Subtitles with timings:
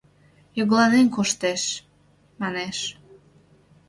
[0.57, 1.63] —Йогыланен коштеш!—
[2.41, 2.77] манеш.